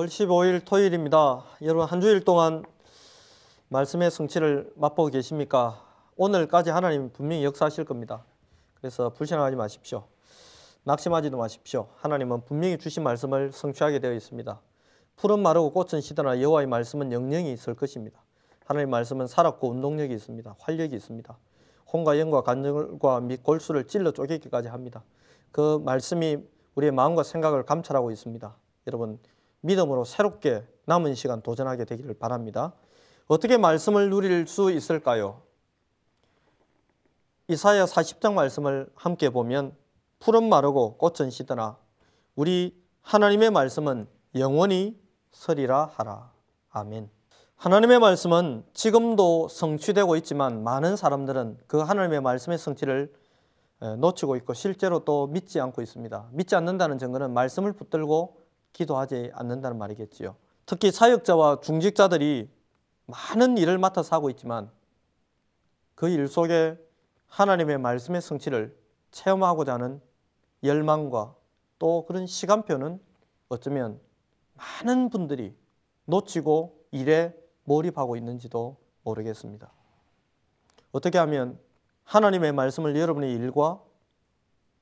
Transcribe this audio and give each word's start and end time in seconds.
5월 0.00 0.06
15일 0.06 0.64
토요일입니다. 0.64 1.44
여러분 1.62 1.84
한 1.84 2.00
주일 2.00 2.24
동안 2.24 2.64
말씀의 3.68 4.10
성취를 4.10 4.72
맛보고 4.76 5.10
계십니까? 5.10 5.84
오늘까지 6.16 6.70
하나님 6.70 7.10
분명히 7.12 7.44
역사하실 7.44 7.84
겁니다. 7.84 8.24
그래서 8.74 9.10
불신하지 9.10 9.56
마십시오. 9.56 10.04
낙심하지도 10.84 11.36
마십시오. 11.36 11.88
하나님은 11.96 12.44
분명히 12.46 12.78
주신 12.78 13.02
말씀을 13.02 13.52
성취하게 13.52 13.98
되어 13.98 14.14
있습니다. 14.14 14.60
푸른 15.16 15.40
마르고 15.40 15.72
꽃은 15.72 16.00
시드나 16.00 16.40
여호와의 16.40 16.66
말씀은 16.66 17.12
영영이 17.12 17.52
있을 17.52 17.74
것입니다. 17.74 18.22
하나님의 18.64 18.90
말씀은 18.90 19.26
살았고 19.26 19.68
운동력이 19.68 20.14
있습니다. 20.14 20.56
활력이 20.60 20.96
있습니다. 20.96 21.38
혼과 21.92 22.18
영과 22.18 22.40
간절과 22.40 23.20
및 23.20 23.42
골수를 23.42 23.86
찔러 23.86 24.12
쪼개기까지 24.12 24.68
합니다. 24.68 25.04
그 25.52 25.78
말씀이 25.84 26.38
우리의 26.74 26.92
마음과 26.92 27.22
생각을 27.22 27.64
감찰하고 27.64 28.10
있습니다. 28.10 28.56
여러분 28.86 29.18
믿음으로 29.60 30.04
새롭게 30.04 30.64
남은 30.86 31.14
시간 31.14 31.42
도전하게 31.42 31.84
되기를 31.84 32.14
바랍니다. 32.14 32.72
어떻게 33.26 33.56
말씀을 33.56 34.10
누릴 34.10 34.46
수 34.46 34.70
있을까요? 34.70 35.42
이사야 37.48 37.84
40장 37.84 38.34
말씀을 38.34 38.90
함께 38.94 39.30
보면 39.30 39.74
푸른 40.18 40.48
마르고 40.48 40.96
꽃은 40.98 41.30
시드나 41.30 41.78
우리 42.34 42.80
하나님의 43.02 43.50
말씀은 43.50 44.06
영원히 44.36 45.00
서리라 45.32 45.90
하라. 45.96 46.32
아멘. 46.70 47.10
하나님의 47.56 47.98
말씀은 47.98 48.64
지금도 48.72 49.48
성취되고 49.48 50.16
있지만 50.16 50.62
많은 50.62 50.96
사람들은 50.96 51.58
그 51.66 51.78
하나님의 51.78 52.20
말씀의 52.20 52.56
성취를 52.56 53.12
놓치고 53.98 54.36
있고 54.36 54.54
실제로 54.54 55.04
또 55.04 55.26
믿지 55.26 55.60
않고 55.60 55.82
있습니다. 55.82 56.28
믿지 56.32 56.54
않는다는 56.54 56.98
증거는 56.98 57.32
말씀을 57.32 57.72
붙들고 57.72 58.40
기도하지 58.72 59.30
않는다는 59.34 59.78
말이겠지요. 59.78 60.36
특히 60.66 60.90
사역자와 60.90 61.60
중직자들이 61.60 62.50
많은 63.06 63.58
일을 63.58 63.78
맡아서 63.78 64.16
하고 64.16 64.30
있지만 64.30 64.70
그 65.94 66.08
일 66.08 66.28
속에 66.28 66.78
하나님의 67.26 67.78
말씀의 67.78 68.20
성취를 68.20 68.76
체험하고자 69.10 69.74
하는 69.74 70.00
열망과 70.62 71.34
또 71.78 72.04
그런 72.06 72.26
시간표는 72.26 73.00
어쩌면 73.48 74.00
많은 74.54 75.10
분들이 75.10 75.56
놓치고 76.04 76.86
일에 76.90 77.34
몰입하고 77.64 78.16
있는지도 78.16 78.76
모르겠습니다. 79.02 79.70
어떻게 80.92 81.18
하면 81.18 81.58
하나님의 82.04 82.52
말씀을 82.52 82.96
여러분의 82.96 83.32
일과 83.34 83.80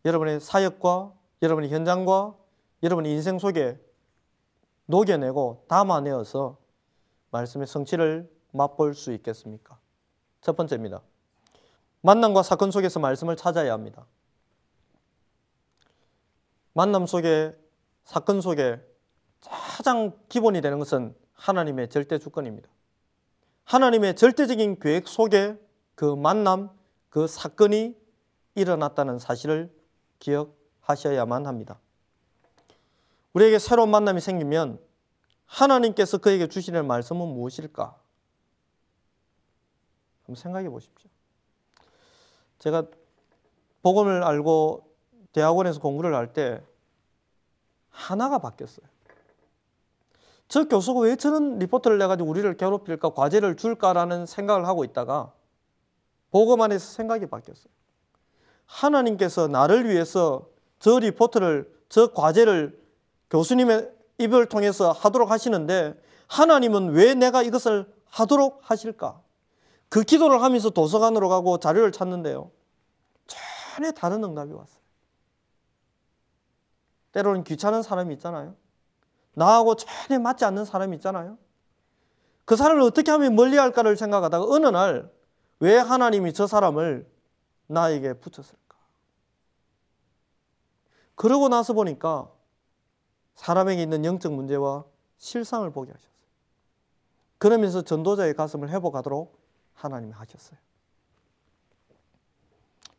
여러분의 0.05 0.41
사역과 0.41 1.13
여러분의 1.43 1.71
현장과 1.71 2.35
여러분의 2.83 3.13
인생 3.13 3.39
속에 3.39 3.79
녹여내고 4.87 5.67
담아내어서 5.69 6.59
말씀의 7.31 7.67
성취를 7.67 8.31
맛볼 8.53 8.95
수 8.95 9.13
있겠습니까? 9.13 9.79
첫 10.41 10.57
번째입니다. 10.57 11.03
만남과 12.01 12.43
사건 12.43 12.71
속에서 12.71 13.01
말씀을 13.01 13.37
찾아야 13.37 13.73
합니다. 13.73 14.07
만남 16.73 17.07
속에 17.07 17.53
사건 18.05 18.41
속에 18.41 18.81
가장 19.41 20.17
기본이 20.29 20.61
되는 20.61 20.79
것은 20.79 21.15
하나님의 21.35 21.91
절대 21.91 22.19
주권입니다. 22.19 22.69
하나님의 23.65 24.17
절대적인 24.17 24.79
계획 24.79 25.09
속에 25.09 25.59
그 25.95 26.15
만남, 26.15 26.71
그 27.11 27.27
사건이 27.27 27.97
일어났다는 28.55 29.19
사실을 29.19 29.71
기억하셔야만 30.21 31.47
합니다. 31.47 31.79
우리에게 33.39 33.59
새로운 33.61 33.91
만남이 33.91 34.21
생기면 34.21 34.81
하나님께서 35.47 36.19
그에게 36.19 36.49
주시는 36.49 36.87
말씀은 36.87 37.27
무엇일까? 37.27 37.97
한번 40.27 40.35
생각해 40.35 40.69
보십시오. 40.69 41.09
제가 42.59 42.85
복음을 43.83 44.25
알고 44.25 44.93
대학원에서 45.33 45.81
공부를 45.81 46.15
할 46.15 46.33
때 46.33 46.61
하나가 47.91 48.39
바뀌었어요. 48.39 48.87
저 50.49 50.65
교수가 50.65 51.01
왜 51.01 51.17
저런 51.17 51.59
리포트를 51.59 51.99
내가지고 51.99 52.29
우리를 52.29 52.57
괴롭힐까, 52.57 53.11
과제를 53.11 53.57
줄까라는 53.57 54.27
생각을 54.27 54.67
하고 54.67 54.85
있다가 54.85 55.33
복음 56.31 56.61
안에서 56.61 56.93
생각이 56.93 57.27
바뀌었어요. 57.27 57.73
하나님께서 58.67 59.47
나를 59.49 59.89
위해서 59.89 60.49
저 60.79 60.99
리포트를, 60.99 61.73
저 61.89 62.13
과제를 62.13 62.88
교수님의 63.31 63.91
입을 64.19 64.47
통해서 64.47 64.93
하도록 64.93 65.31
하시는데 65.31 66.01
하나님은 66.27 66.91
왜 66.91 67.15
내가 67.15 67.43
이것을 67.43 67.93
하도록 68.07 68.61
하실까? 68.63 69.21
그 69.89 70.03
기도를 70.03 70.43
하면서 70.43 70.71
도서관으로 70.71 71.29
가고 71.29 71.59
자료를 71.59 71.93
찾는데요. 71.93 72.51
전혀 73.27 73.93
다른 73.93 74.23
응답이 74.25 74.53
왔어요. 74.53 74.79
때로는 77.13 77.45
귀찮은 77.45 77.83
사람이 77.83 78.15
있잖아요. 78.15 78.55
나하고 79.35 79.77
전혀 79.77 80.19
맞지 80.19 80.45
않는 80.45 80.65
사람이 80.65 80.97
있잖아요. 80.97 81.39
그 82.45 82.57
사람을 82.57 82.83
어떻게 82.83 83.11
하면 83.11 83.35
멀리 83.35 83.57
할까를 83.57 83.97
생각하다가 83.97 84.45
어느 84.45 84.67
날 84.67 85.19
왜 85.61 85.77
하나님이 85.77 86.33
저 86.33 86.47
사람을 86.47 87.09
나에게 87.67 88.15
붙였을까? 88.15 88.77
그러고 91.15 91.49
나서 91.49 91.73
보니까 91.73 92.31
사람에게 93.39 93.81
있는 93.81 94.05
영적 94.05 94.33
문제와 94.33 94.85
실상을 95.17 95.71
보게 95.71 95.93
하셨어요. 95.93 96.13
그러면서 97.39 97.83
전도자의 97.83 98.35
가슴을 98.35 98.69
회복하도록 98.69 99.39
하나님이 99.75 100.13
하셨어요. 100.13 100.59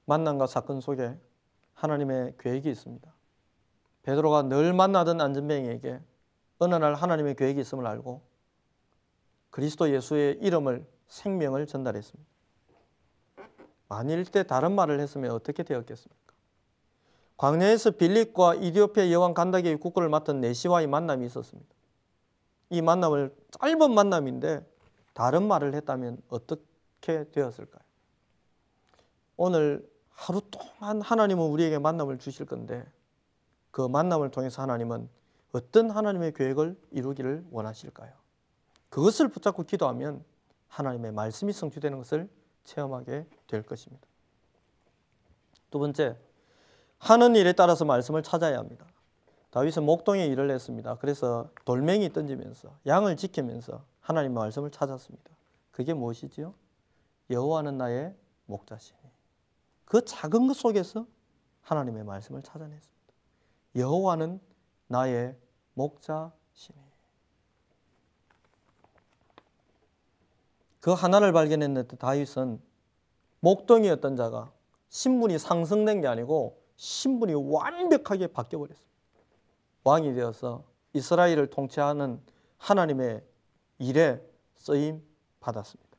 만남과 0.06 0.48
사건 0.48 0.80
속에 0.80 1.18
하나님의 1.74 2.36
계획이 2.40 2.70
있습니다. 2.70 3.14
베드로가 4.04 4.44
늘 4.44 4.72
만나던 4.74 5.20
안전뱅이에게 5.20 6.00
어느 6.60 6.76
날 6.76 6.96
하나님의 6.96 7.36
계획이 7.36 7.60
있음을 7.60 7.86
알고 7.86 8.22
그리스도 9.50 9.92
예수의 9.92 10.38
이름을 10.42 10.88
생명을 11.10 11.68
전달했습니다. 11.68 12.30
만일 13.90 14.24
때 14.24 14.44
다른 14.44 14.72
말을 14.72 15.02
했으면 15.02 15.32
어떻게 15.32 15.64
되었겠습니까? 15.64 16.29
광야에서 17.40 17.92
빌립과 17.92 18.56
이디오피아 18.56 19.12
여왕 19.12 19.34
간다게의 19.34 19.78
국고를 19.78 20.10
맡은 20.10 20.42
네시와의 20.42 20.88
만남이 20.88 21.26
있었습니다. 21.26 21.74
이 22.70 22.82
만남을 22.82 23.34
짧은 23.52 23.94
만남인데 23.94 24.70
다른 25.14 25.48
말을 25.48 25.74
했다면 25.74 26.22
어떻게 26.28 27.32
되었을까요? 27.32 27.82
오늘 29.38 29.90
하루 30.10 30.42
동안 30.52 31.02
하나님은 31.02 31.46
우리에게 31.46 31.80
만남을 31.80 32.20
주실 32.20 32.46
건데 32.46 32.86
그 33.72 33.88
만남을 33.88 34.32
통해서 34.32 34.62
하나님은 34.62 35.08
어떤 35.54 35.92
하나님의 35.92 36.34
계획을 36.34 36.78
이루기를 36.92 37.46
원하실까요? 37.52 38.12
그것을 38.90 39.30
붙잡고 39.30 39.64
기도하면 39.64 40.26
하나님의 40.68 41.14
말씀이 41.14 41.54
성취되는 41.54 42.00
것을 42.00 42.30
체험하게 42.66 43.28
될 43.48 43.64
것입니다. 43.64 44.06
두 45.72 45.80
번째, 45.80 46.18
하는 47.00 47.36
일에 47.36 47.54
따라서 47.54 47.86
말씀을 47.86 48.24
찾아야 48.24 48.58
합니다. 48.60 48.86
다윗은 49.52 49.84
목동에 49.84 50.26
일을 50.28 50.52
했습니다. 50.52 50.96
그래서 50.96 51.50
돌멩이 51.66 52.14
던지면서 52.14 52.78
양을 52.86 53.18
지키면서 53.18 53.84
하나님의 54.02 54.36
말씀을 54.36 54.70
찾았습니다. 54.70 55.32
그게 55.72 55.94
무엇이지요? 55.94 56.54
여호와는 57.30 57.78
나의 57.78 58.14
목자시니. 58.46 59.00
그 59.86 60.04
작은 60.06 60.48
것 60.48 60.56
속에서 60.56 61.08
하나님의 61.62 62.04
말씀을 62.04 62.44
찾아냈습니다. 62.44 63.14
여호와는 63.76 64.40
나의 64.88 65.36
목자시니. 65.74 66.80
그 70.80 70.92
하나를 70.92 71.34
발견했는데 71.34 71.98
다윗은 71.98 72.62
목동이었던 73.42 74.16
자가 74.16 74.52
신분이 74.90 75.40
상승된 75.40 76.02
게 76.02 76.08
아니고 76.08 76.59
신분이 76.80 77.34
완벽하게 77.34 78.28
바뀌어버렸습니다. 78.28 78.90
왕이 79.84 80.14
되어서 80.14 80.64
이스라엘을 80.94 81.48
통치하는 81.48 82.22
하나님의 82.58 83.22
일에 83.80 84.22
쓰임 84.56 85.04
받았습니다. 85.42 85.90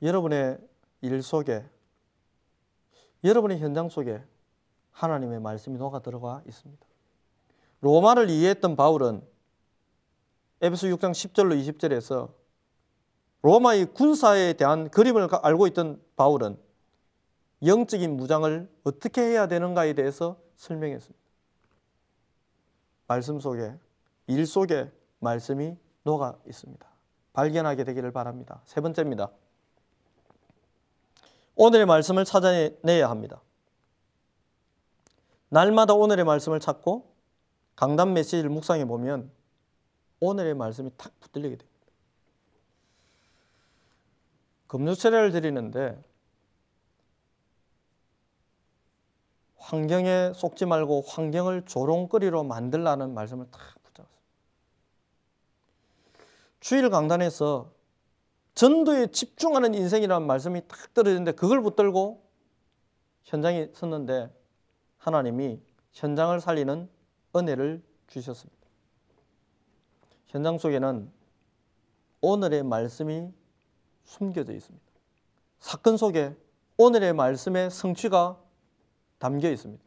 여러분의 0.00 0.58
일 1.00 1.22
속에 1.22 1.64
여러분의 3.24 3.58
현장 3.58 3.88
속에 3.88 4.22
하나님의 4.92 5.40
말씀이 5.40 5.76
녹아 5.76 5.98
들어가 6.02 6.40
있습니다. 6.46 6.86
로마를 7.80 8.30
이해했던 8.30 8.76
바울은 8.76 9.26
에베소 10.60 10.86
6장 10.86 11.10
10절로 11.10 11.60
20절에서 11.60 12.32
로마의 13.42 13.86
군사에 13.86 14.52
대한 14.52 14.88
그림을 14.88 15.28
알고 15.42 15.66
있던 15.66 16.00
바울은 16.14 16.71
영적인 17.64 18.16
무장을 18.16 18.68
어떻게 18.84 19.22
해야 19.22 19.46
되는가에 19.46 19.92
대해서 19.92 20.36
설명했습니다. 20.56 21.20
말씀 23.06 23.40
속에 23.40 23.74
일 24.26 24.46
속에 24.46 24.90
말씀이 25.20 25.76
녹아 26.02 26.38
있습니다. 26.46 26.86
발견하게 27.32 27.84
되기를 27.84 28.12
바랍니다. 28.12 28.62
세 28.64 28.80
번째입니다. 28.80 29.30
오늘의 31.54 31.86
말씀을 31.86 32.24
찾아내야 32.24 33.08
합니다. 33.08 33.40
날마다 35.48 35.94
오늘의 35.94 36.24
말씀을 36.24 36.60
찾고 36.60 37.12
강단 37.76 38.14
메시지를 38.14 38.50
묵상해 38.50 38.86
보면 38.86 39.30
오늘의 40.20 40.54
말씀이 40.54 40.90
탁 40.96 41.12
붙들리게 41.20 41.56
됩니다. 41.56 41.72
금주 44.66 44.94
세례를 44.94 45.32
드리는데 45.32 46.02
환경에 49.72 50.34
속지 50.34 50.66
말고 50.66 51.00
환경을 51.08 51.64
조롱거리로 51.64 52.44
만들라는 52.44 53.14
말씀을 53.14 53.46
탁 53.50 53.58
붙잡았습니다. 53.82 54.22
주일 56.60 56.90
강단에서 56.90 57.72
전도에 58.54 59.06
집중하는 59.06 59.72
인생이라는 59.72 60.26
말씀이 60.26 60.60
딱 60.68 60.92
떨어지는데 60.92 61.32
그걸 61.32 61.62
붙들고 61.62 62.22
현장에 63.24 63.70
섰는데 63.72 64.30
하나님이 64.98 65.58
현장을 65.92 66.38
살리는 66.38 66.90
은혜를 67.34 67.82
주셨습니다. 68.08 68.68
현장 70.26 70.58
속에는 70.58 71.10
오늘의 72.20 72.62
말씀이 72.62 73.32
숨겨져 74.04 74.52
있습니다. 74.52 74.86
사건 75.60 75.96
속에 75.96 76.36
오늘의 76.76 77.14
말씀의 77.14 77.70
성취가 77.70 78.51
담겨 79.22 79.48
있습니다. 79.48 79.80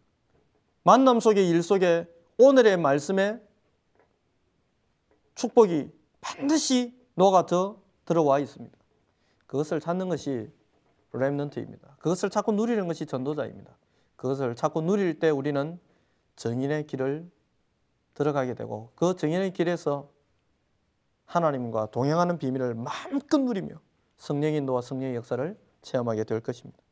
만남 0.84 1.20
속의 1.20 1.50
일 1.50 1.62
속에 1.62 2.08
오늘의 2.38 2.78
말씀의 2.78 3.42
축복이 5.36 5.92
반드시 6.22 6.98
녹아져 7.16 7.82
들어와 8.06 8.40
있습니다. 8.40 8.78
그것을 9.46 9.82
찾는 9.82 10.08
것이 10.08 10.50
렘넌트입니다. 11.12 11.98
그것을 12.00 12.30
찾고 12.30 12.54
누리는 12.54 12.88
것이 12.88 13.06
전도자입니다. 13.06 13.78
그것을 14.16 14.56
찾고 14.56 14.82
누릴 14.82 15.20
때 15.20 15.30
우리는 15.30 15.82
정인의 16.38 16.88
길을 16.88 17.30
들어가게 18.14 18.54
되고 18.54 18.94
그 18.96 19.18
정인의 19.18 19.52
길에서 19.52 20.10
하나님과 21.26 21.88
동행하는 21.88 22.38
비밀을 22.38 22.74
마음껏 22.76 23.38
누리며 23.38 23.82
성령의 24.16 24.60
인도와 24.60 24.82
성령의 24.82 25.16
역사를 25.16 25.58
체험하게 25.82 26.24
될 26.24 26.40
것입니다. 26.40 26.85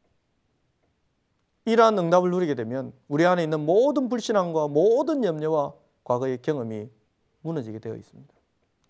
이러한 1.65 1.98
응답을 1.98 2.30
누리게 2.31 2.56
되면 2.56 2.94
우리 3.07 3.25
안에 3.25 3.44
있는 3.44 3.65
모든 3.65 4.10
불신앙과 4.10 4.68
모든 4.68 5.24
염려와 5.24 5.74
과거의 6.04 6.42
경험이 6.42 6.89
무너지게 7.42 7.80
되어 7.80 7.95
있습니다. 7.95 8.33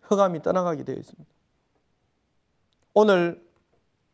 흑암이 0.01 0.41
떠나가게 0.41 0.83
되어 0.83 0.95
있습니다. 0.95 1.29
오늘 2.95 3.43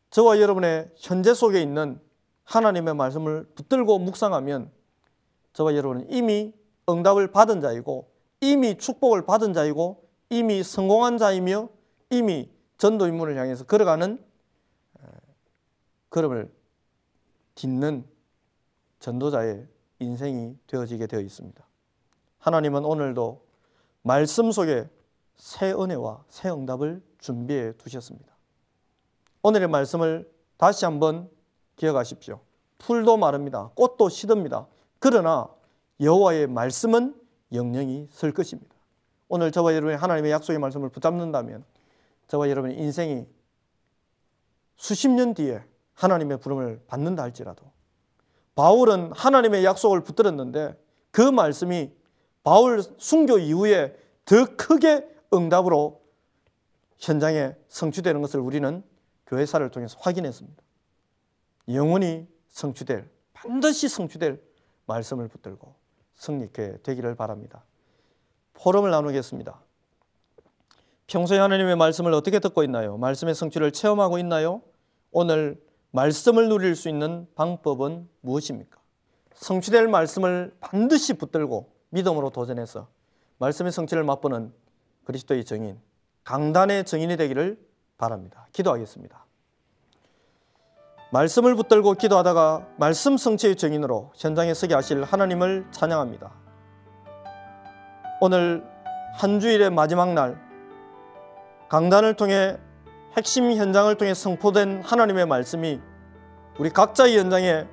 저와 0.10 0.40
여러분의 0.40 0.92
현재 0.96 1.34
속에 1.34 1.62
있는 1.62 2.00
하나님의 2.46 2.96
말씀을 2.96 3.46
붙들고 3.56 4.00
묵상하면 4.00 4.72
저와 5.54 5.76
여러분은 5.76 6.12
이미 6.12 6.54
응답을 6.90 7.32
받은 7.32 7.62
자이고 7.62 8.10
이미 8.42 8.78
축복을 8.78 9.26
받은 9.26 9.54
자이고 9.54 10.04
이미 10.30 10.64
성공한 10.64 11.18
자이며 11.18 11.70
이미 12.10 12.50
전도 12.78 13.08
임무를 13.08 13.38
향해서 13.38 13.66
걸어가는 13.66 14.24
걸음을 16.10 16.52
딛는 17.56 18.06
전도자의 19.00 19.68
인생이 20.00 20.58
되어지게 20.68 21.08
되어 21.08 21.20
있습니다. 21.20 21.64
하나님은 22.40 22.86
오늘도 22.86 23.46
말씀 24.02 24.52
속에 24.52 24.90
새 25.36 25.72
은혜와 25.72 26.24
새 26.30 26.50
응답을 26.50 27.02
준비해 27.20 27.74
두셨습니다. 27.74 28.34
오늘의 29.42 29.68
말씀을 29.68 30.30
다시 30.58 30.86
한번 30.86 31.30
기억하십시오. 31.76 32.42
풀도 32.78 33.18
마릅니다. 33.18 33.72
꽃도 33.76 34.10
시듭니다. 34.10 34.68
그러나 35.00 35.50
여호와의 36.02 36.48
말씀은 36.48 37.16
영영이 37.54 38.08
설 38.12 38.32
것입니다. 38.32 38.76
오늘 39.28 39.52
저와 39.52 39.74
여러분이 39.74 39.98
하나님의 39.98 40.32
약속의 40.32 40.60
말씀을 40.60 40.90
붙잡는다면 40.90 41.64
저와 42.28 42.50
여러분의 42.50 42.78
인생이 42.78 43.28
수십 44.76 45.10
년 45.10 45.34
뒤에 45.34 45.64
하나님의 45.94 46.40
부름을 46.40 46.84
받는다 46.88 47.24
할지라도 47.24 47.66
바울은 48.60 49.14
하나님의 49.14 49.64
약속을 49.64 50.02
붙들었는데 50.02 50.78
그 51.12 51.22
말씀이 51.22 51.94
바울 52.44 52.84
순교 52.98 53.38
이후에 53.38 53.96
더 54.26 54.46
크게 54.58 55.08
응답으로 55.34 56.02
현장에 56.98 57.56
성취되는 57.70 58.22
것을 58.22 58.42
우리는 58.42 58.84
교회사를 59.28 59.70
통해서 59.70 59.98
확인했습니다. 60.02 60.62
영원히 61.70 62.28
성취될 62.50 63.10
반드시 63.32 63.88
성취될 63.88 64.42
말씀을 64.88 65.30
붙들고 65.30 65.74
승리케 66.16 66.80
되기를 66.84 67.16
바랍니다. 67.16 67.64
포럼을 68.56 68.92
나누겠습니다. 68.92 69.58
평소에 71.08 71.38
하나님의 71.38 71.78
말씀을 71.78 72.12
어떻게 72.14 72.40
듣고 72.40 72.64
있나요? 72.64 72.98
말씀의 72.98 73.36
성취를 73.36 73.72
체험하고 73.72 74.20
있나요? 74.20 74.62
오늘 75.12 75.64
말씀을 75.92 76.50
누릴 76.50 76.76
수 76.76 76.90
있는 76.90 77.28
방법은 77.36 78.08
무엇입니까? 78.22 78.78
성취될 79.34 79.88
말씀을 79.88 80.56
반드시 80.60 81.14
붙들고 81.14 81.72
믿음으로 81.90 82.30
도전해서 82.30 82.88
말씀의 83.38 83.72
성취를 83.72 84.04
맛보는 84.04 84.54
그리스도의 85.06 85.46
정인, 85.46 85.80
강단의 86.24 86.86
정인이 86.86 87.18
되기를 87.18 87.58
바랍니다. 87.98 88.48
기도하겠습니다. 88.52 89.26
말씀을 91.12 91.56
붙들고 91.56 91.94
기도하다가 91.94 92.68
말씀 92.78 93.18
성취의 93.18 93.56
정인으로 93.56 94.12
현장에 94.16 94.54
서게 94.54 94.76
하실 94.76 95.04
하나님을 95.04 95.68
찬양합니다. 95.72 96.32
오늘 98.22 98.64
한 99.16 99.40
주일의 99.40 99.72
마지막 99.72 100.14
날 100.14 100.40
강단을 101.70 102.14
통해 102.14 102.58
핵심 103.18 103.52
현장을 103.52 103.94
통해 103.96 104.14
선포된 104.14 104.82
하나님의 104.84 105.26
말씀이 105.26 105.80
우리 106.60 106.70
각자의 106.70 107.18
현장에 107.18 107.66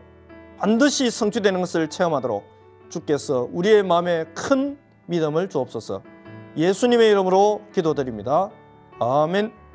반드시 0.59 1.11
성취되는 1.11 1.61
것을 1.61 1.89
체험하도록 1.89 2.45
주께서 2.89 3.49
우리의 3.53 3.83
마음에 3.83 4.25
큰 4.35 4.79
믿음을 5.07 5.49
주옵소서. 5.49 6.03
예수님의 6.57 7.11
이름으로 7.11 7.63
기도드립니다. 7.75 8.51
아멘. 8.99 9.66